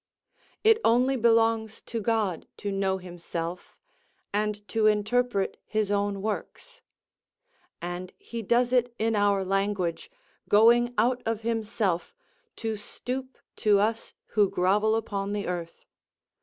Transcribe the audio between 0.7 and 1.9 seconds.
only belongs